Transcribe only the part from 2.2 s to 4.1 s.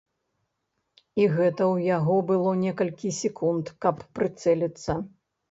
было некалькі секунд, каб